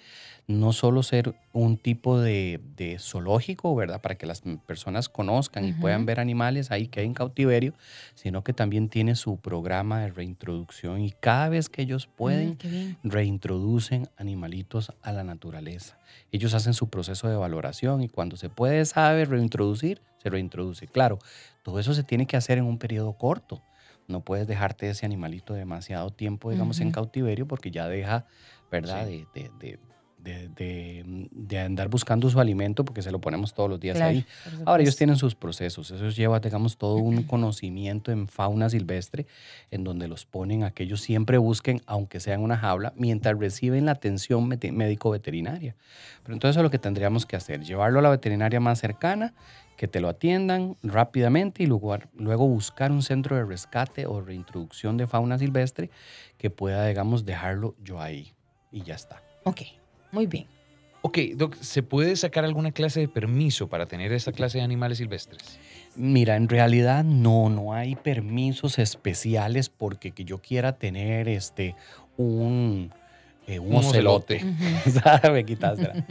no 0.47 0.73
solo 0.73 1.03
ser 1.03 1.35
un 1.53 1.77
tipo 1.77 2.19
de, 2.19 2.59
de 2.75 2.97
zoológico, 2.99 3.75
¿verdad? 3.75 4.01
Para 4.01 4.15
que 4.15 4.25
las 4.25 4.41
personas 4.65 5.09
conozcan 5.09 5.65
y 5.65 5.73
puedan 5.73 6.05
ver 6.05 6.19
animales 6.19 6.71
ahí 6.71 6.87
que 6.87 7.01
hay 7.01 7.05
en 7.05 7.13
cautiverio, 7.13 7.73
sino 8.15 8.43
que 8.43 8.53
también 8.53 8.89
tiene 8.89 9.15
su 9.15 9.37
programa 9.43 9.99
de 10.01 10.09
reintroducción 10.09 11.01
y 11.01 11.11
cada 11.11 11.49
vez 11.49 11.69
que 11.69 11.83
ellos 11.83 12.07
pueden, 12.07 12.57
Mm, 13.03 13.09
reintroducen 13.09 14.07
animalitos 14.17 14.91
a 15.03 15.11
la 15.11 15.23
naturaleza. 15.23 15.99
Ellos 16.31 16.53
hacen 16.55 16.73
su 16.73 16.89
proceso 16.89 17.27
de 17.27 17.35
valoración 17.35 18.01
y 18.01 18.09
cuando 18.09 18.37
se 18.37 18.49
puede, 18.49 18.83
sabe, 18.85 19.25
reintroducir, 19.25 20.01
se 20.23 20.29
reintroduce. 20.29 20.87
Claro, 20.87 21.19
todo 21.61 21.79
eso 21.79 21.93
se 21.93 22.03
tiene 22.03 22.25
que 22.25 22.37
hacer 22.37 22.57
en 22.57 22.63
un 22.63 22.79
periodo 22.79 23.13
corto. 23.17 23.61
No 24.07 24.21
puedes 24.21 24.47
dejarte 24.47 24.89
ese 24.89 25.05
animalito 25.05 25.53
demasiado 25.53 26.09
tiempo, 26.09 26.49
digamos, 26.51 26.79
en 26.81 26.91
cautiverio 26.91 27.47
porque 27.47 27.69
ya 27.71 27.87
deja, 27.87 28.25
¿verdad? 28.71 29.07
Sí. 29.07 29.27
De, 29.35 29.41
de- 29.41 29.49
de- 29.59 29.79
de- 30.23 30.47
de- 30.49 31.27
de 31.31 31.59
andar 31.59 31.89
buscando 31.89 32.29
su 32.29 32.39
alimento 32.39 32.85
porque 32.85 33.01
se 33.01 33.11
lo 33.11 33.19
ponemos 33.19 33.53
todos 33.53 33.69
los 33.69 33.79
días 33.79 33.97
Claro, 33.97 34.11
ahí. 34.11 34.25
Ahora 34.65 34.81
ellos 34.83 34.95
tienen 34.95 35.17
sus 35.17 35.35
procesos, 35.35 35.91
eso 35.91 36.09
lleva, 36.09 36.39
digamos, 36.39 36.77
todo 36.77 36.95
un 36.95 37.23
conocimiento 37.23 38.11
en 38.11 38.27
fauna 38.27 38.69
silvestre, 38.69 39.25
en 39.71 39.83
donde 39.83 40.07
los 40.07 40.25
ponen 40.25 40.63
a 40.63 40.71
que 40.71 40.83
ellos 40.83 41.01
siempre 41.01 41.37
busquen, 41.37 41.81
aunque 41.85 42.19
sea 42.19 42.35
en 42.35 42.41
una 42.41 42.57
jaula, 42.57 42.93
mientras 42.95 43.37
reciben 43.37 43.85
la 43.85 43.91
atención 43.91 44.47
médico-veterinaria. 44.47 45.75
Pero 46.23 46.33
entonces 46.33 46.53
eso 46.53 46.59
es 46.61 46.63
lo 46.63 46.71
que 46.71 46.79
tendríamos 46.79 47.25
que 47.25 47.35
hacer, 47.35 47.61
llevarlo 47.63 47.99
a 47.99 48.01
la 48.01 48.09
veterinaria 48.09 48.59
más 48.59 48.79
cercana, 48.79 49.33
que 49.75 49.87
te 49.87 49.99
lo 49.99 50.07
atiendan 50.07 50.77
rápidamente 50.83 51.63
y 51.63 51.65
luego, 51.65 51.97
luego 52.15 52.47
buscar 52.47 52.91
un 52.91 53.01
centro 53.01 53.35
de 53.35 53.43
rescate 53.43 54.05
o 54.05 54.21
reintroducción 54.21 54.97
de 54.97 55.07
fauna 55.07 55.37
silvestre 55.39 55.89
que 56.37 56.49
pueda, 56.49 56.85
digamos, 56.87 57.25
dejarlo 57.25 57.75
yo 57.83 57.99
ahí 57.99 58.33
y 58.71 58.83
ya 58.83 58.93
está. 58.95 59.21
Ok, 59.45 59.61
muy 60.13 60.27
bien. 60.27 60.47
Ok, 61.05 61.17
Doc, 61.35 61.55
¿se 61.55 61.83
puede 61.83 62.15
sacar 62.15 62.45
alguna 62.45 62.71
clase 62.71 63.01
de 63.01 63.09
permiso 63.09 63.67
para 63.67 63.87
tener 63.87 64.13
esta 64.13 64.31
clase 64.31 64.59
de 64.59 64.63
animales 64.63 64.99
silvestres? 64.99 65.59
Mira, 65.97 66.37
en 66.37 66.47
realidad 66.47 67.03
no, 67.03 67.49
no 67.49 67.73
hay 67.73 67.97
permisos 67.97 68.79
especiales 68.79 69.67
porque 69.67 70.11
que 70.11 70.23
yo 70.23 70.41
quiera 70.41 70.77
tener 70.77 71.27
este 71.27 71.75
un, 72.15 72.89
eh, 73.47 73.59
un, 73.59 73.73
Un 73.75 73.83
ocelote. 73.85 74.45
Quitaste 75.45 75.89
la- 75.89 76.05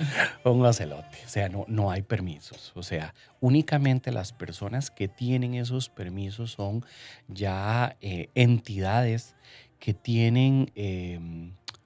un 0.51 0.65
ocelote. 0.67 1.19
O 1.25 1.29
sea, 1.29 1.49
no, 1.49 1.65
no 1.69 1.91
hay 1.91 2.03
permisos. 2.03 2.73
O 2.75 2.83
sea, 2.83 3.15
únicamente 3.41 4.13
las 4.13 4.35
personas 4.35 4.91
que 4.91 5.09
tienen 5.09 5.55
esos 5.55 5.89
permisos 5.89 6.53
son 6.53 6.85
ya 7.29 7.97
eh, 8.03 8.29
entidades 8.35 9.37
que 9.79 9.95
tienen 9.95 10.71
eh, 10.75 11.19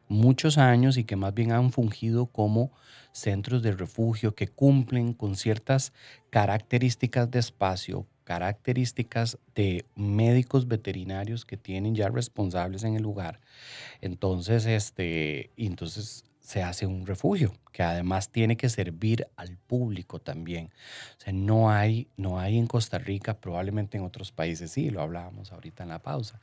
muchos 0.09 0.59
años 0.59 0.97
y 0.97 1.05
que 1.05 1.17
más 1.17 1.35
bien 1.35 1.53
han 1.53 1.73
fungido 1.73 2.27
como 2.27 2.71
centros 3.13 3.63
de 3.63 3.73
refugio 3.73 4.35
que 4.35 4.49
cumplen 4.49 5.13
con 5.13 5.37
ciertas 5.37 5.93
características 6.31 7.31
de 7.31 7.39
espacio, 7.39 8.07
características 8.25 9.39
de 9.55 9.85
médicos 9.95 10.69
veterinarios 10.69 11.45
que 11.45 11.57
tienen 11.57 11.95
ya 11.95 12.09
responsables 12.09 12.85
en 12.85 12.97
el 12.97 13.03
lugar. 13.03 13.41
Entonces, 14.01 14.67
este, 14.67 15.51
entonces 15.57 16.25
se 16.47 16.63
hace 16.63 16.87
un 16.87 17.07
refugio 17.07 17.53
que 17.73 17.83
además 17.83 18.31
tiene 18.31 18.57
que 18.57 18.69
servir 18.69 19.27
al 19.35 19.57
público 19.57 20.21
también. 20.21 20.71
O 21.19 21.21
sea, 21.21 21.33
no 21.33 21.73
hay, 21.73 22.07
no 22.17 22.39
hay 22.39 22.57
en 22.57 22.69
Costa 22.69 22.99
Rica, 22.99 23.35
probablemente 23.41 23.99
en 23.99 24.05
otros 24.05 24.31
países 24.31 24.71
sí, 24.71 24.91
lo 24.91 25.03
hablábamos 25.03 25.51
ahorita 25.51 25.83
en 25.83 25.89
la 25.89 25.99
pausa, 25.99 26.41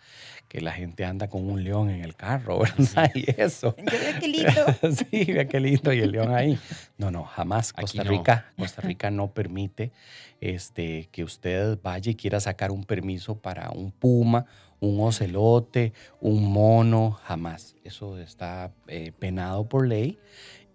que 0.50 0.60
la 0.60 0.74
gente 0.74 1.06
anda 1.06 1.30
con 1.30 1.50
un 1.50 1.64
león 1.64 1.90
en 1.90 2.02
el 2.04 2.18
carro, 2.18 2.60
¿verdad? 2.78 3.10
Y 3.16 3.24
eso. 3.42 3.78
Yo 3.78 3.86
veo 3.86 4.20
qué 4.20 4.28
lindo. 4.28 4.66
sí, 5.10 5.24
vea 5.32 5.48
qué 5.48 5.62
lindo 5.62 5.94
y 5.94 6.02
el 6.02 6.12
león 6.12 6.36
ahí. 6.36 6.60
No, 6.98 7.10
no, 7.10 7.24
jamás. 7.24 7.70
Aquí 7.70 7.82
Costa 7.84 8.04
no. 8.04 8.10
Rica, 8.10 8.52
Costa 8.58 8.82
Rica 8.82 9.10
no 9.10 9.32
permite 9.32 9.94
este, 10.42 11.08
que 11.14 11.24
usted 11.24 11.80
vaya 11.82 12.12
y 12.12 12.16
quiera 12.16 12.42
sacar 12.42 12.72
un 12.72 12.84
permiso 12.84 13.38
para 13.38 13.70
un 13.70 13.94
puma, 13.94 14.46
un 14.84 15.00
ocelote, 15.00 15.94
un 16.20 16.52
mono, 16.52 17.12
jamás. 17.24 17.76
Eso 17.84 18.18
está 18.18 18.74
eh, 18.88 19.12
penado 19.18 19.68
por 19.68 19.88
ley 19.88 20.20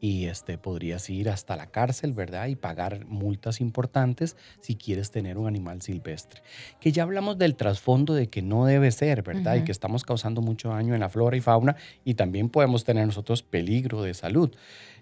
y 0.00 0.26
este, 0.26 0.59
podrías 0.59 1.09
ir 1.11 1.28
hasta 1.28 1.57
la 1.57 1.67
cárcel, 1.67 2.12
¿verdad? 2.12 2.47
Y 2.47 2.57
pagar 2.57 3.05
multas 3.07 3.61
importantes 3.61 4.37
si 4.61 4.76
quieres 4.76 5.11
tener 5.11 5.38
un 5.38 5.47
animal 5.47 5.83
silvestre. 5.83 6.43
Que 6.81 6.93
ya 6.93 7.02
hablamos 7.02 7.38
del 7.38 7.57
trasfondo 7.57 8.14
de 8.14 8.28
que 8.28 8.43
no 8.43 8.64
debe 8.64 8.90
ser, 8.93 9.23
¿verdad? 9.23 9.57
Y 9.57 9.64
que 9.64 9.73
estamos 9.73 10.05
causando 10.05 10.40
mucho 10.40 10.71
daño 10.71 10.95
en 10.95 11.00
la 11.00 11.09
flora 11.09 11.37
y 11.37 11.40
fauna 11.40 11.76
y 12.05 12.14
también 12.14 12.49
podemos 12.49 12.85
tener 12.85 13.07
nosotros 13.07 13.43
peligro 13.43 14.02
de 14.02 14.14
salud. 14.14 14.55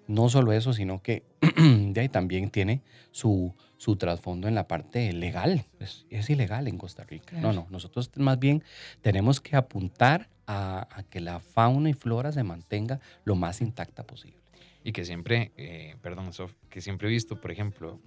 No 0.09 0.29
solo 0.29 0.53
eso, 0.53 0.73
sino 0.73 1.03
que 1.03 1.25
de 1.57 2.01
ahí 2.01 2.09
también 2.09 2.49
tiene 2.51 2.81
su, 3.11 3.55
su 3.77 3.97
trasfondo 3.97 4.49
en 4.49 4.55
la 4.55 4.69
parte 4.69 5.13
legal. 5.13 5.67
Es, 5.81 6.31
ilegal 6.31 6.69
en 6.69 6.79
Costa 6.79 7.05
Rica. 7.05 7.39
No, 7.39 7.53
no, 7.53 7.67
nosotros 7.71 8.11
más 8.17 8.39
bien 8.39 8.63
tenemos 9.03 9.41
que 9.41 9.57
apuntar 9.57 10.29
a, 10.47 10.87
a 10.91 11.03
que 11.03 11.21
la 11.21 11.41
fauna 11.41 11.91
y 11.91 11.93
flora 11.93 12.31
se 12.31 12.45
mantenga 12.45 13.01
lo 13.25 13.35
más 13.35 13.61
intacta 13.61 14.05
posible. 14.05 14.46
Y 14.87 14.93
que 14.93 15.05
siempre, 15.05 15.51
eh, 15.57 15.97
perdón, 16.01 16.31
que 16.71 16.81
siempre 16.81 17.09
he 17.09 17.11
visto, 17.11 17.41
por 17.41 17.51
ejemplo, 17.51 17.99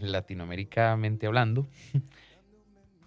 latinoamericamente 0.00 1.28
hablando, 1.28 1.68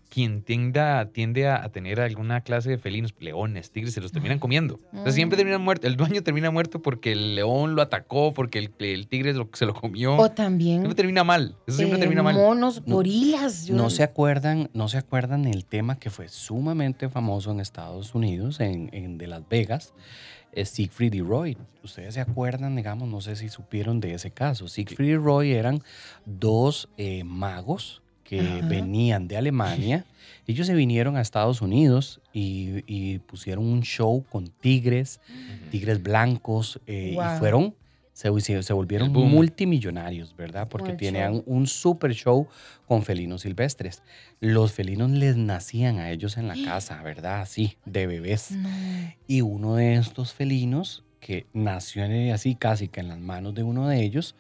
quien 0.10 0.42
tienda, 0.42 1.06
tiende 1.12 1.48
a, 1.48 1.70
tener 1.70 2.02
alguna 2.02 2.42
clase 2.42 2.72
de 2.72 2.78
felinos, 2.78 3.14
leones, 3.20 3.72
tigres, 3.72 3.94
se 3.94 4.02
los 4.02 4.12
terminan 4.12 4.40
comiendo. 4.40 4.80
O 4.92 5.04
sea, 5.04 5.12
siempre 5.12 5.38
terminan 5.38 5.62
muertos. 5.62 5.88
El 5.88 5.98
dueño 5.98 6.24
termina 6.24 6.50
muerto 6.50 6.82
porque 6.82 7.12
el 7.12 7.36
león 7.36 7.76
lo 7.76 7.82
atacó, 7.82 8.34
porque 8.34 8.60
el, 8.60 8.72
el 8.80 9.08
tigre 9.08 9.34
se 9.54 9.66
lo 9.66 9.74
comió. 9.74 10.18
O 10.18 10.32
también. 10.32 10.80
Siempre 10.80 10.96
termina 10.96 11.24
mal. 11.24 11.56
Eso 11.68 11.78
siempre 11.78 11.98
eh, 11.98 12.02
termina 12.02 12.24
mal. 12.24 12.34
Monos, 12.36 12.84
gorilas. 12.86 13.70
No, 13.70 13.90
se 13.90 14.04
acuerdan, 14.04 14.70
no 14.74 14.88
se 14.88 14.98
acuerdan 14.98 15.46
el 15.46 15.66
tema 15.66 16.00
que 16.00 16.10
fue 16.10 16.28
sumamente 16.28 17.10
famoso 17.10 17.52
en 17.52 17.60
Estados 17.60 18.16
Unidos, 18.16 18.60
en, 18.60 18.90
en 18.94 19.18
de 19.18 19.28
Las 19.28 19.48
Vegas. 19.48 19.94
Es 20.52 20.70
Siegfried 20.70 21.14
y 21.14 21.22
Roy. 21.22 21.56
Ustedes 21.84 22.16
se 22.16 22.22
acuerdan, 22.22 22.76
digamos, 22.76 23.08
no 23.08 23.22
sé 23.22 23.36
si 23.36 23.50
supieron 23.50 24.00
de 24.00 24.16
ese 24.16 24.32
caso. 24.32 24.68
Siegfried 24.68 25.10
y 25.10 25.16
Roy 25.18 25.52
eran 25.52 25.84
dos 26.26 26.90
eh, 26.98 27.24
magos 27.24 28.02
que 28.30 28.62
venían 28.64 29.28
de 29.28 29.38
Alemania. 29.38 30.06
Ellos 30.48 30.68
se 30.68 30.76
vinieron 30.76 31.18
a 31.18 31.22
Estados 31.22 31.62
Unidos 31.62 32.22
y, 32.32 33.20
pusieron 33.20 33.66
un 33.66 33.82
show 33.82 34.24
con 34.30 34.48
tigres, 34.48 35.20
tigres 35.72 36.02
blancos, 36.02 36.80
eh, 36.86 37.16
y 37.16 37.40
fueron, 37.40 37.76
se, 38.14 38.30
se 38.40 38.74
volvieron 38.74 39.12
multimillonarios, 39.12 40.36
¿verdad? 40.36 40.68
Porque 40.70 40.94
tenían 40.94 41.42
un 41.46 41.66
super 41.66 42.14
show 42.14 42.48
con 42.88 43.04
felinos 43.04 43.42
silvestres. 43.42 44.04
Los 44.40 44.74
felinos 44.74 45.10
les 45.10 45.36
nacían 45.36 45.98
a 45.98 46.12
ellos 46.12 46.38
en 46.38 46.48
la 46.48 46.56
casa, 46.66 47.02
¿verdad? 47.02 47.42
Así, 47.42 47.78
de 47.86 48.06
bebés. 48.06 48.52
Y 49.28 49.42
uno 49.42 49.76
de 49.76 49.96
estos 49.96 50.34
felinos, 50.34 51.04
que 51.20 51.48
nació 51.54 52.04
así 52.34 52.56
casi 52.56 52.88
que 52.88 53.02
en 53.02 53.08
las 53.08 53.20
manos 53.20 53.54
de 53.56 53.64
uno 53.64 53.88
de 53.88 54.04
ellos, 54.04 54.36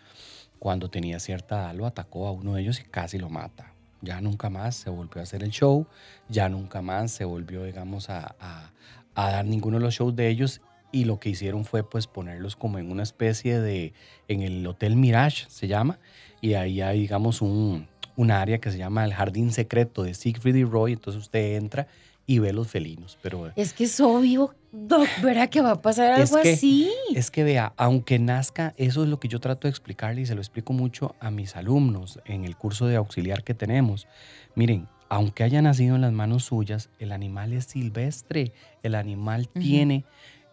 cuando 0.59 0.89
tenía 0.89 1.19
cierta 1.19 1.55
edad 1.55 1.75
lo 1.75 1.85
atacó 1.85 2.27
a 2.27 2.31
uno 2.31 2.53
de 2.53 2.61
ellos 2.61 2.79
y 2.79 2.83
casi 2.83 3.17
lo 3.17 3.29
mata. 3.29 3.73
Ya 4.01 4.21
nunca 4.21 4.49
más 4.49 4.75
se 4.75 4.89
volvió 4.89 5.19
a 5.19 5.23
hacer 5.23 5.43
el 5.43 5.51
show, 5.51 5.85
ya 6.29 6.47
nunca 6.47 6.81
más 6.81 7.11
se 7.11 7.25
volvió, 7.25 7.63
digamos, 7.63 8.09
a, 8.09 8.71
dar 9.15 9.45
ninguno 9.45 9.77
de 9.77 9.83
los 9.83 9.95
shows 9.95 10.15
de 10.15 10.29
ellos 10.29 10.61
y 10.93 11.03
lo 11.03 11.19
que 11.19 11.29
hicieron 11.29 11.65
fue 11.65 11.83
pues 11.83 12.07
ponerlos 12.07 12.55
como 12.55 12.79
en 12.79 12.89
una 12.89 13.03
especie 13.03 13.59
de, 13.59 13.93
en 14.29 14.41
el 14.41 14.65
Hotel 14.65 14.95
Mirage 14.95 15.45
se 15.49 15.67
llama, 15.67 15.99
y 16.39 16.53
ahí 16.53 16.79
hay, 16.79 17.01
digamos, 17.01 17.41
un, 17.41 17.88
un 18.19 18.31
área 18.31 18.59
que 18.59 18.69
se 18.69 18.77
llama 18.77 19.05
el 19.05 19.13
Jardín 19.13 19.53
Secreto 19.53 20.03
de 20.03 20.13
Siegfried 20.13 20.55
y 20.55 20.65
Roy, 20.65 20.91
entonces 20.91 21.21
usted 21.21 21.55
entra 21.55 21.87
y 22.25 22.39
ve 22.39 22.51
los 22.51 22.67
felinos. 22.67 23.17
Pero, 23.21 23.49
es 23.55 23.71
que 23.71 23.85
es 23.85 23.97
obvio, 24.01 24.53
Doc, 24.73 25.07
¿verdad 25.23 25.47
que 25.47 25.61
va 25.61 25.71
a 25.71 25.81
pasar 25.81 26.11
algo 26.11 26.35
así? 26.35 26.91
Es 27.15 27.31
que 27.31 27.45
vea, 27.45 27.71
aunque 27.77 28.19
nazca, 28.19 28.73
eso 28.75 29.03
es 29.03 29.09
lo 29.09 29.21
que 29.21 29.29
yo 29.29 29.39
trato 29.39 29.67
de 29.67 29.69
explicarle 29.69 30.19
y 30.19 30.25
se 30.25 30.35
lo 30.35 30.41
explico 30.41 30.73
mucho 30.73 31.15
a 31.21 31.31
mis 31.31 31.55
alumnos 31.55 32.19
en 32.25 32.43
el 32.43 32.57
curso 32.57 32.87
de 32.87 32.97
auxiliar 32.97 33.45
que 33.45 33.53
tenemos. 33.53 34.05
Miren, 34.53 34.89
aunque 35.07 35.43
haya 35.43 35.61
nacido 35.61 35.95
en 35.95 36.01
las 36.01 36.11
manos 36.11 36.43
suyas, 36.43 36.89
el 36.99 37.13
animal 37.13 37.53
es 37.53 37.67
silvestre, 37.67 38.51
el 38.83 38.95
animal 38.95 39.47
tiene 39.47 40.03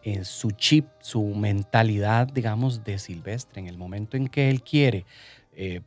en 0.04 0.24
su 0.24 0.52
chip, 0.52 0.86
su 1.00 1.24
mentalidad, 1.34 2.28
digamos, 2.28 2.84
de 2.84 3.00
silvestre. 3.00 3.60
En 3.60 3.66
el 3.66 3.76
momento 3.76 4.16
en 4.16 4.28
que 4.28 4.50
él 4.50 4.62
quiere 4.62 5.04
eh, 5.56 5.80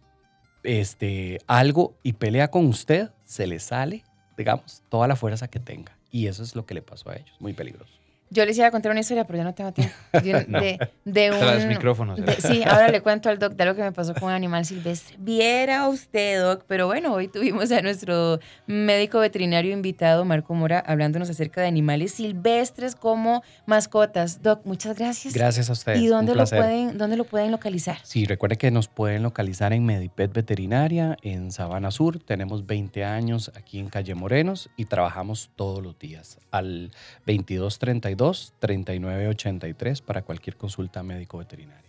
este, 0.63 1.39
algo 1.47 1.95
y 2.03 2.13
pelea 2.13 2.49
con 2.49 2.65
usted, 2.65 3.11
se 3.25 3.47
le 3.47 3.59
sale 3.59 4.03
digamos, 4.39 4.81
toda 4.87 5.07
la 5.07 5.17
fuerza 5.17 5.49
que 5.49 5.59
tenga. 5.59 5.91
Y 6.11 6.27
eso 6.27 6.41
es 6.41 6.55
lo 6.55 6.65
que 6.65 6.73
le 6.73 6.81
pasó 6.81 7.09
a 7.09 7.17
ellos, 7.17 7.35
muy 7.39 7.53
peligroso. 7.53 7.98
Yo 8.31 8.45
les 8.45 8.57
iba 8.57 8.67
a 8.67 8.71
contar 8.71 8.91
una 8.91 8.99
historia, 8.99 9.25
pero 9.25 9.37
ya 9.37 9.43
no 9.43 9.53
tengo 9.53 9.71
tiempo. 9.71 9.95
De, 10.11 10.79
de, 11.05 11.31
un, 11.31 11.67
micrófonos. 11.67 12.19
sí, 12.39 12.63
ahora 12.63 12.89
le 12.89 13.01
cuento 13.01 13.29
al 13.29 13.39
doc 13.39 13.53
de 13.53 13.63
algo 13.63 13.75
que 13.75 13.81
me 13.81 13.91
pasó 13.91 14.13
con 14.13 14.25
un 14.25 14.31
animal 14.31 14.65
silvestre. 14.65 15.15
Viera 15.17 15.87
usted, 15.87 16.41
doc, 16.41 16.63
pero 16.67 16.87
bueno, 16.87 17.13
hoy 17.13 17.27
tuvimos 17.27 17.71
a 17.71 17.81
nuestro 17.81 18.39
médico 18.67 19.19
veterinario 19.19 19.71
invitado, 19.71 20.25
Marco 20.25 20.53
Mora, 20.53 20.79
hablándonos 20.79 21.29
acerca 21.29 21.61
de 21.61 21.67
animales 21.67 22.13
silvestres 22.13 22.95
como 22.95 23.43
mascotas. 23.65 24.43
Doc, 24.43 24.65
muchas 24.65 24.97
gracias. 24.97 25.33
Gracias 25.33 25.69
a 25.69 25.73
ustedes. 25.73 26.01
¿Y 26.01 26.07
dónde, 26.07 26.35
lo 26.35 26.45
pueden, 26.45 26.97
dónde 26.97 27.17
lo 27.17 27.23
pueden 27.23 27.51
localizar? 27.51 27.97
Sí, 28.03 28.25
recuerde 28.25 28.57
que 28.57 28.69
nos 28.69 28.87
pueden 28.87 29.23
localizar 29.23 29.73
en 29.73 29.85
Medipet 29.85 30.31
Veterinaria, 30.33 31.17
en 31.21 31.51
Sabana 31.51 31.91
Sur. 31.91 32.19
Tenemos 32.19 32.67
20 32.67 33.03
años 33.05 33.51
aquí 33.55 33.79
en 33.79 33.89
Calle 33.89 34.13
Morenos 34.15 34.69
y 34.77 34.85
trabajamos 34.85 35.49
todos 35.55 35.81
los 35.81 35.97
días 35.97 36.37
al 36.51 36.91
2232 37.25 38.18
3983 38.59 40.01
para 40.01 40.21
cualquier 40.21 40.55
consulta 40.57 41.01
médico 41.03 41.37
veterinaria. 41.37 41.88